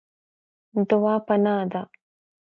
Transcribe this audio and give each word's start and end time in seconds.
دعا 0.89 1.15
پناه 1.27 1.55
ده. 1.71 1.81